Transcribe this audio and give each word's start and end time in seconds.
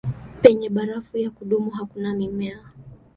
Penye 0.41 0.67
barafu 0.75 1.17
ya 1.17 1.29
kudumu 1.29 1.69
hakuna 1.69 2.13
mimea. 2.15 2.59